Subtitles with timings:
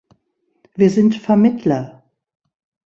[0.73, 2.03] Wir sind Vermittler.